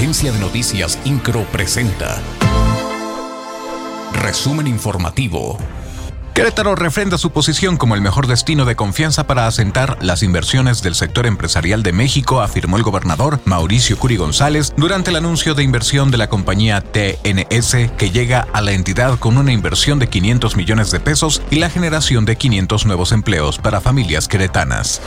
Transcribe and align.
Agencia 0.00 0.32
de 0.32 0.38
Noticias 0.38 0.98
Incro 1.04 1.44
presenta. 1.52 2.22
Resumen 4.14 4.66
informativo. 4.66 5.58
Querétaro 6.40 6.74
refrenda 6.74 7.18
su 7.18 7.32
posición 7.32 7.76
como 7.76 7.94
el 7.94 8.00
mejor 8.00 8.26
destino 8.26 8.64
de 8.64 8.74
confianza 8.74 9.26
para 9.26 9.46
asentar 9.46 9.98
las 10.00 10.22
inversiones 10.22 10.80
del 10.80 10.94
sector 10.94 11.26
empresarial 11.26 11.82
de 11.82 11.92
México, 11.92 12.40
afirmó 12.40 12.78
el 12.78 12.82
gobernador 12.82 13.40
Mauricio 13.44 13.98
Curi 13.98 14.16
González 14.16 14.72
durante 14.74 15.10
el 15.10 15.16
anuncio 15.16 15.54
de 15.54 15.64
inversión 15.64 16.10
de 16.10 16.16
la 16.16 16.30
compañía 16.30 16.80
TNS 16.80 17.90
que 17.98 18.10
llega 18.10 18.46
a 18.54 18.62
la 18.62 18.72
entidad 18.72 19.18
con 19.18 19.36
una 19.36 19.52
inversión 19.52 19.98
de 19.98 20.08
500 20.08 20.56
millones 20.56 20.90
de 20.90 21.00
pesos 21.00 21.42
y 21.50 21.56
la 21.56 21.68
generación 21.68 22.24
de 22.24 22.36
500 22.36 22.86
nuevos 22.86 23.12
empleos 23.12 23.58
para 23.58 23.82
familias 23.82 24.26
queretanas. 24.26 25.02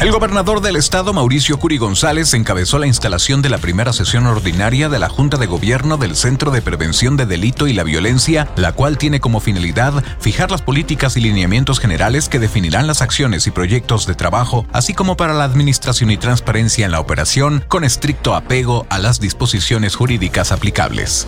El 0.00 0.10
gobernador 0.10 0.62
del 0.62 0.76
estado, 0.76 1.12
Mauricio 1.12 1.58
Curi 1.58 1.76
González, 1.76 2.32
encabezó 2.32 2.78
la 2.78 2.86
instalación 2.86 3.42
de 3.42 3.50
la 3.50 3.58
primera 3.58 3.92
sesión 3.92 4.24
ordinaria 4.26 4.88
de 4.88 5.00
la 5.00 5.10
Junta 5.10 5.36
de 5.36 5.46
Gobierno 5.46 5.98
del 5.98 6.16
Centro 6.16 6.50
de 6.50 6.62
Prevención 6.62 7.18
de 7.18 7.26
Delito 7.26 7.66
y 7.66 7.74
la 7.74 7.82
Violencia, 7.82 8.48
la 8.56 8.72
cual 8.72 8.96
tiene 8.96 9.20
como 9.20 9.40
finalidad 9.40 10.02
fijar 10.20 10.50
las 10.50 10.62
políticas 10.62 10.77
y 10.78 11.20
lineamientos 11.20 11.80
generales 11.80 12.28
que 12.28 12.38
definirán 12.38 12.86
las 12.86 13.02
acciones 13.02 13.46
y 13.46 13.50
proyectos 13.50 14.06
de 14.06 14.14
trabajo, 14.14 14.64
así 14.72 14.94
como 14.94 15.16
para 15.16 15.34
la 15.34 15.44
administración 15.44 16.10
y 16.10 16.16
transparencia 16.16 16.86
en 16.86 16.92
la 16.92 17.00
operación, 17.00 17.64
con 17.66 17.82
estricto 17.82 18.34
apego 18.34 18.86
a 18.88 18.98
las 18.98 19.18
disposiciones 19.18 19.96
jurídicas 19.96 20.52
aplicables. 20.52 21.26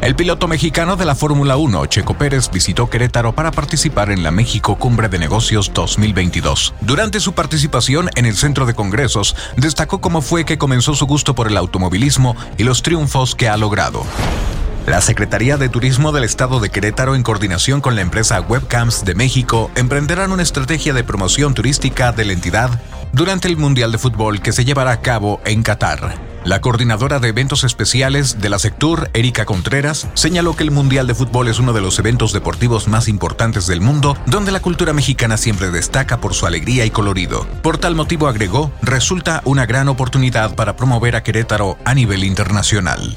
El 0.00 0.16
piloto 0.16 0.48
mexicano 0.48 0.96
de 0.96 1.04
la 1.04 1.14
Fórmula 1.14 1.56
1, 1.56 1.86
Checo 1.86 2.18
Pérez, 2.18 2.50
visitó 2.50 2.90
Querétaro 2.90 3.34
para 3.34 3.52
participar 3.52 4.10
en 4.10 4.22
la 4.22 4.30
México 4.30 4.76
Cumbre 4.76 5.08
de 5.08 5.18
Negocios 5.18 5.70
2022. 5.72 6.74
Durante 6.80 7.20
su 7.20 7.32
participación 7.32 8.10
en 8.16 8.26
el 8.26 8.34
centro 8.36 8.66
de 8.66 8.74
congresos, 8.74 9.34
destacó 9.56 10.00
cómo 10.00 10.20
fue 10.20 10.44
que 10.44 10.58
comenzó 10.58 10.94
su 10.94 11.06
gusto 11.06 11.34
por 11.34 11.46
el 11.46 11.56
automovilismo 11.56 12.36
y 12.58 12.64
los 12.64 12.82
triunfos 12.82 13.34
que 13.34 13.48
ha 13.48 13.56
logrado. 13.56 14.04
La 14.86 15.00
Secretaría 15.00 15.56
de 15.56 15.70
Turismo 15.70 16.12
del 16.12 16.24
Estado 16.24 16.60
de 16.60 16.68
Querétaro, 16.68 17.14
en 17.14 17.22
coordinación 17.22 17.80
con 17.80 17.94
la 17.94 18.02
empresa 18.02 18.42
Webcams 18.42 19.06
de 19.06 19.14
México, 19.14 19.70
emprenderán 19.76 20.30
una 20.30 20.42
estrategia 20.42 20.92
de 20.92 21.02
promoción 21.02 21.54
turística 21.54 22.12
de 22.12 22.26
la 22.26 22.34
entidad 22.34 22.82
durante 23.12 23.48
el 23.48 23.56
Mundial 23.56 23.92
de 23.92 23.98
Fútbol 23.98 24.42
que 24.42 24.52
se 24.52 24.66
llevará 24.66 24.92
a 24.92 25.00
cabo 25.00 25.40
en 25.46 25.62
Qatar. 25.62 26.18
La 26.44 26.60
coordinadora 26.60 27.18
de 27.18 27.28
eventos 27.28 27.64
especiales 27.64 28.42
de 28.42 28.50
la 28.50 28.58
Sectur, 28.58 29.08
Erika 29.14 29.46
Contreras, 29.46 30.06
señaló 30.12 30.54
que 30.54 30.64
el 30.64 30.70
Mundial 30.70 31.06
de 31.06 31.14
Fútbol 31.14 31.48
es 31.48 31.58
uno 31.58 31.72
de 31.72 31.80
los 31.80 31.98
eventos 31.98 32.34
deportivos 32.34 32.86
más 32.86 33.08
importantes 33.08 33.66
del 33.66 33.80
mundo, 33.80 34.18
donde 34.26 34.52
la 34.52 34.60
cultura 34.60 34.92
mexicana 34.92 35.38
siempre 35.38 35.70
destaca 35.70 36.20
por 36.20 36.34
su 36.34 36.44
alegría 36.44 36.84
y 36.84 36.90
colorido. 36.90 37.46
Por 37.62 37.78
tal 37.78 37.94
motivo, 37.94 38.28
agregó, 38.28 38.70
resulta 38.82 39.40
una 39.46 39.64
gran 39.64 39.88
oportunidad 39.88 40.54
para 40.54 40.76
promover 40.76 41.16
a 41.16 41.22
Querétaro 41.22 41.78
a 41.86 41.94
nivel 41.94 42.22
internacional. 42.22 43.16